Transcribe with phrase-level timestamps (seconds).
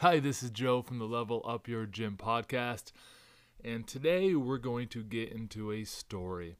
[0.00, 2.92] Hi, this is Joe from the Level Up Your Gym podcast,
[3.62, 6.56] and today we're going to get into a story.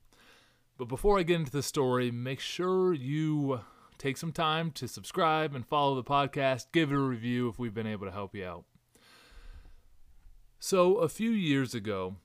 [0.77, 3.61] But before I get into the story, make sure you
[3.97, 7.73] take some time to subscribe and follow the podcast, give it a review if we've
[7.73, 8.65] been able to help you out.
[10.59, 12.17] So, a few years ago,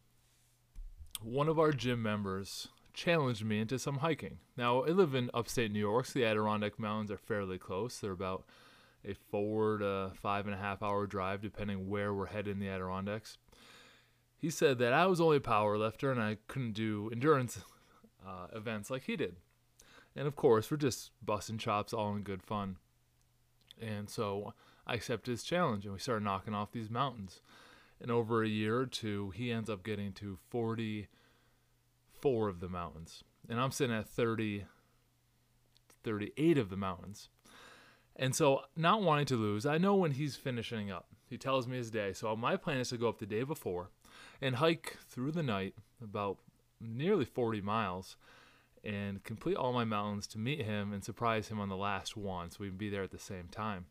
[1.21, 4.39] one of our gym members challenged me into some hiking.
[4.57, 7.99] Now, I live in upstate New York, so the Adirondack Mountains are fairly close.
[7.99, 8.43] They're about
[9.05, 12.69] a four to five and a half hour drive, depending where we're headed in the
[12.69, 13.37] Adirondacks.
[14.37, 17.59] He said that I was only a power lifter and I couldn't do endurance
[18.25, 19.35] uh, events like he did.
[20.15, 22.77] And of course, we're just busting chops all in good fun.
[23.81, 24.53] And so
[24.87, 27.41] I accepted his challenge and we started knocking off these mountains.
[28.01, 33.23] And over a year or two, he ends up getting to 44 of the mountains.
[33.49, 34.65] And I'm sitting at 30,
[36.03, 37.29] 38 of the mountains.
[38.15, 41.07] And so, not wanting to lose, I know when he's finishing up.
[41.27, 42.13] He tells me his day.
[42.13, 43.89] So, my plan is to go up the day before
[44.41, 46.37] and hike through the night about
[46.79, 48.15] nearly 40 miles
[48.83, 52.51] and complete all my mountains to meet him and surprise him on the last one
[52.51, 53.87] so we can be there at the same time.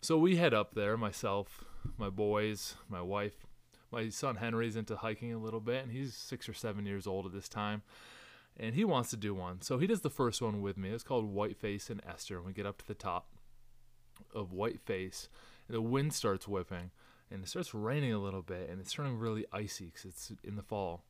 [0.00, 1.64] So, we head up there, myself,
[1.96, 3.46] my boys, my wife.
[3.92, 7.26] My son Henry's into hiking a little bit, and he's six or seven years old
[7.26, 7.82] at this time
[8.56, 9.60] and he wants to do one.
[9.62, 10.90] So he does the first one with me.
[10.90, 12.36] It's called Whiteface and Esther.
[12.36, 13.26] And we get up to the top
[14.34, 15.28] of Whiteface,
[15.68, 16.90] and the wind starts whipping,
[17.30, 20.56] and it starts raining a little bit, and it's turning really icy because it's in
[20.56, 21.04] the fall.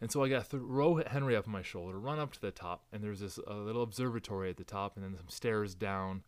[0.00, 2.84] And so I got throw Henry up on my shoulder, run up to the top,
[2.92, 6.22] and there's this a little observatory at the top, and then some stairs down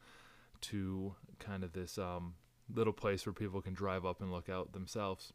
[0.63, 2.35] to kind of this um,
[2.75, 5.33] little place where people can drive up and look out themselves.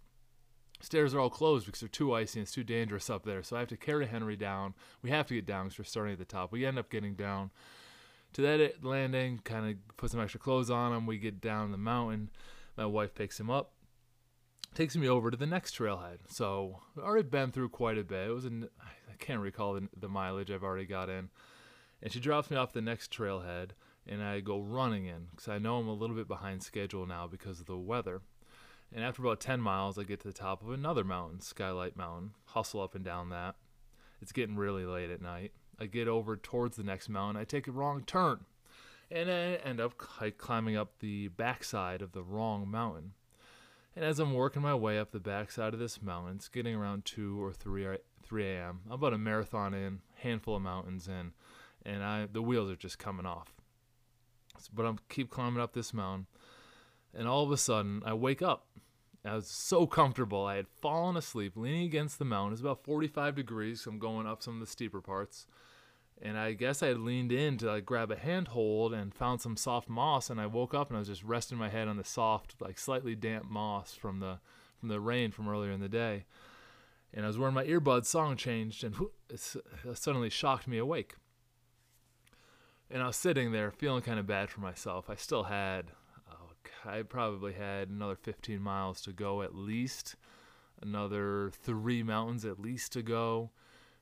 [0.81, 3.41] Stairs are all closed because they're too icy and it's too dangerous up there.
[3.41, 4.73] So I have to carry Henry down.
[5.01, 6.51] We have to get down because we're starting at the top.
[6.51, 7.51] We end up getting down
[8.35, 11.05] to that landing, kind of put some extra clothes on him.
[11.05, 12.29] We get down the mountain.
[12.77, 13.71] My wife picks him up,
[14.73, 16.17] takes me over to the next trailhead.
[16.27, 18.27] So I've already been through quite a bit.
[18.27, 21.29] It was an, I can't recall the, the mileage I've already got in.
[22.03, 23.69] And she drops me off the next trailhead,
[24.05, 27.27] and I go running in because I know I'm a little bit behind schedule now
[27.27, 28.21] because of the weather.
[28.93, 32.31] And after about 10 miles, I get to the top of another mountain, Skylight Mountain,
[32.47, 33.55] hustle up and down that.
[34.21, 35.53] It's getting really late at night.
[35.79, 37.39] I get over towards the next mountain.
[37.39, 38.45] I take a wrong turn,
[39.11, 43.13] and I end up climbing up the backside of the wrong mountain.
[43.95, 47.05] And as I'm working my way up the backside of this mountain, it's getting around
[47.05, 48.81] 2 or 3, uh, 3 a.m.
[48.87, 51.31] I'm about a marathon in, handful of mountains in,
[51.85, 53.53] and I the wheels are just coming off.
[54.73, 56.27] But I'm keep climbing up this mountain,
[57.13, 58.67] and all of a sudden I wake up.
[59.25, 60.45] I was so comfortable.
[60.45, 62.53] I had fallen asleep, leaning against the mountain.
[62.53, 63.81] It's about 45 degrees.
[63.81, 65.47] So I'm going up some of the steeper parts
[66.21, 69.57] and I guess I had leaned in to like grab a handhold and found some
[69.57, 72.03] soft moss and I woke up and I was just resting my head on the
[72.03, 74.39] soft like slightly damp moss from the
[74.79, 76.25] from the rain from earlier in the day
[77.13, 78.95] and I was wearing my earbuds song changed and
[79.29, 79.57] it
[79.93, 81.15] suddenly shocked me awake
[82.89, 85.91] and I was sitting there feeling kind of bad for myself I still had
[86.85, 90.15] I probably had another 15 miles to go at least
[90.81, 93.51] another 3 mountains at least to go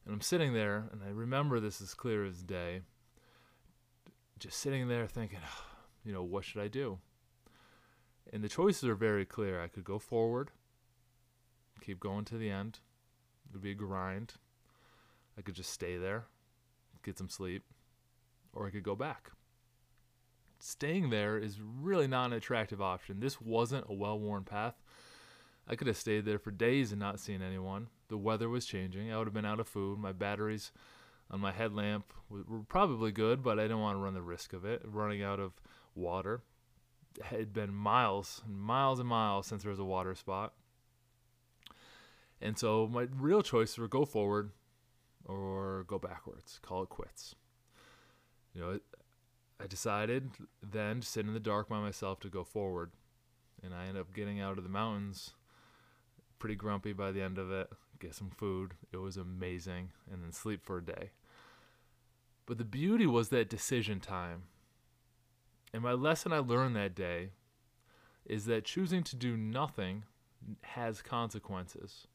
[0.05, 2.81] and I'm sitting there, and I remember this as clear as day,
[4.37, 5.65] just sitting there thinking, ah,
[6.03, 6.99] you know, what should I do?
[8.31, 9.61] And the choices are very clear.
[9.61, 10.51] I could go forward,
[11.81, 12.79] keep going to the end.
[13.45, 14.33] It would be a grind.
[15.37, 16.25] I could just stay there,
[17.03, 17.63] get some sleep,
[18.51, 19.31] or I could go back.
[20.65, 23.19] Staying there is really not an attractive option.
[23.19, 24.75] This wasn't a well worn path.
[25.67, 27.87] I could have stayed there for days and not seen anyone.
[28.07, 29.11] The weather was changing.
[29.11, 29.99] I would have been out of food.
[29.99, 30.71] My batteries
[31.29, 34.63] on my headlamp were probably good, but I didn't want to run the risk of
[34.63, 34.81] it.
[34.85, 35.51] Running out of
[35.95, 36.43] water.
[37.17, 40.53] It had been miles and miles and miles since there was a water spot.
[42.39, 44.51] And so my real choices were go forward
[45.25, 47.35] or go backwards, call it quits.
[48.53, 48.79] You know,
[49.59, 50.31] I decided
[50.61, 52.91] then to sit in the dark by myself to go forward.
[53.63, 55.31] And I ended up getting out of the mountains
[56.39, 57.69] pretty grumpy by the end of it.
[57.99, 58.73] Get some food.
[58.91, 59.91] It was amazing.
[60.11, 61.11] And then sleep for a day.
[62.45, 64.43] But the beauty was that decision time.
[65.73, 67.29] And my lesson I learned that day
[68.25, 70.03] is that choosing to do nothing
[70.61, 72.07] has consequences.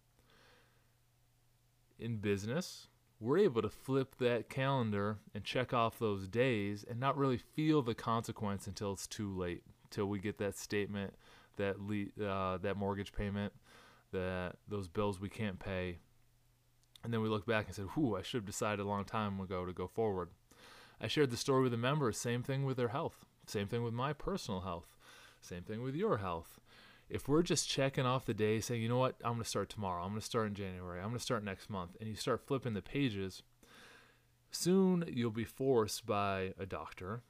[1.99, 2.89] In business,
[3.21, 7.83] we're able to flip that calendar and check off those days and not really feel
[7.83, 11.15] the consequence until it's too late, until we get that statement,
[11.57, 13.53] that le- uh, that mortgage payment,
[14.13, 15.99] that those bills we can't pay.
[17.03, 19.41] And then we look back and said, whew, I should have decided a long time
[19.41, 20.31] ago to go forward.
[21.01, 23.95] I shared the story with a member, same thing with their health, same thing with
[23.95, 24.97] my personal health,
[25.41, 26.59] same thing with your health.
[27.11, 29.69] If we're just checking off the day, saying, you know what, I'm going to start
[29.69, 32.15] tomorrow, I'm going to start in January, I'm going to start next month, and you
[32.15, 33.43] start flipping the pages,
[34.51, 37.23] soon you'll be forced by a doctor,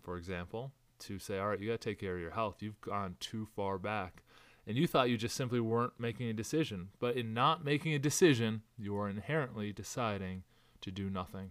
[0.00, 2.56] for example, to say, all right, you got to take care of your health.
[2.60, 4.22] You've gone too far back.
[4.66, 6.88] And you thought you just simply weren't making a decision.
[6.98, 10.42] But in not making a decision, you are inherently deciding
[10.82, 11.50] to do nothing.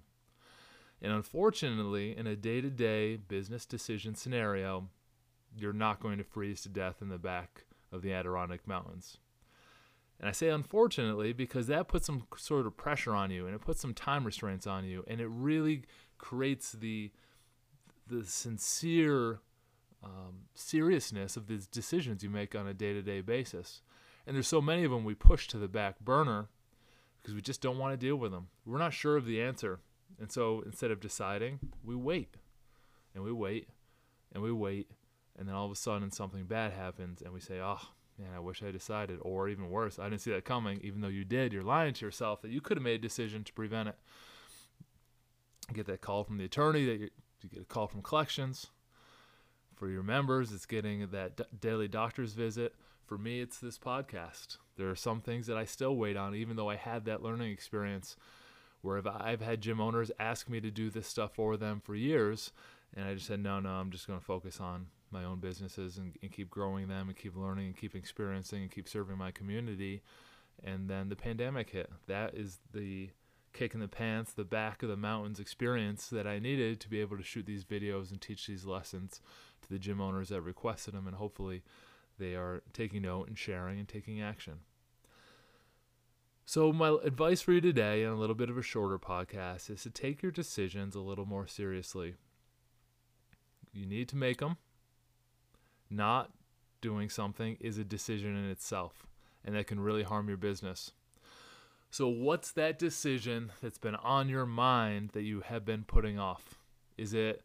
[1.02, 4.90] And unfortunately, in a day to day business decision scenario,
[5.56, 9.18] you're not going to freeze to death in the back of the Adirondack Mountains.
[10.20, 13.62] And I say unfortunately because that puts some sort of pressure on you and it
[13.62, 15.84] puts some time restraints on you and it really
[16.18, 17.12] creates the
[18.08, 19.42] the sincere
[20.04, 23.82] um, seriousness of these decisions you make on a day-to-day basis.
[24.26, 26.48] And there's so many of them we push to the back burner
[27.22, 28.48] because we just don't want to deal with them.
[28.66, 29.80] We're not sure of the answer.
[30.20, 32.36] And so instead of deciding, we wait.
[33.14, 33.68] And we wait
[34.34, 34.90] and we wait
[35.38, 37.80] and then all of a sudden something bad happens and we say, "Oh,
[38.18, 40.80] man, I wish I decided." Or even worse, I didn't see that coming.
[40.82, 43.44] Even though you did, you're lying to yourself that you could have made a decision
[43.44, 43.96] to prevent it.
[45.74, 47.10] Get that call from the attorney that you,
[47.50, 48.68] get a call from collections.
[49.76, 52.74] For your members, it's getting that d- daily doctor's visit.
[53.06, 54.58] For me, it's this podcast.
[54.76, 57.52] There are some things that I still wait on, even though I had that learning
[57.52, 58.16] experience
[58.82, 62.52] where I've had gym owners ask me to do this stuff for them for years.
[62.96, 65.98] And I just said, no, no, I'm just going to focus on my own businesses
[65.98, 69.32] and, and keep growing them and keep learning and keep experiencing and keep serving my
[69.32, 70.02] community.
[70.64, 71.90] And then the pandemic hit.
[72.08, 73.10] That is the
[73.54, 77.02] kick in the pants, the back of the mountains experience that I needed to be
[77.02, 79.22] able to shoot these videos and teach these lessons
[79.62, 81.08] to the gym owners that requested them.
[81.08, 81.64] And hopefully
[82.20, 84.60] they are taking note and sharing and taking action.
[86.46, 89.84] So, my advice for you today, and a little bit of a shorter podcast, is
[89.84, 92.16] to take your decisions a little more seriously.
[93.74, 94.56] You need to make them
[95.90, 96.32] not
[96.82, 99.08] doing something is a decision in itself,
[99.44, 100.92] and that can really harm your business.
[101.90, 106.60] So, what's that decision that's been on your mind that you have been putting off?
[106.98, 107.44] Is it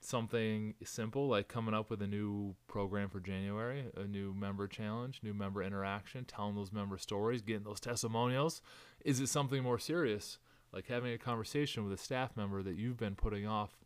[0.00, 5.20] something simple like coming up with a new program for January, a new member challenge,
[5.22, 8.62] new member interaction, telling those member stories, getting those testimonials?
[9.04, 10.38] Is it something more serious
[10.72, 13.78] like having a conversation with a staff member that you've been putting off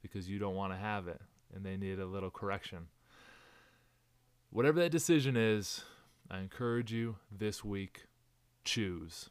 [0.00, 1.20] because you don't want to have it
[1.54, 2.86] and they need a little correction?
[4.52, 5.84] Whatever that decision is,
[6.28, 8.06] I encourage you this week
[8.64, 9.30] choose.